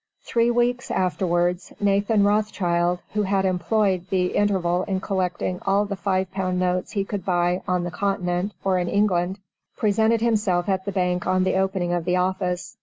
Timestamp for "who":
3.13-3.21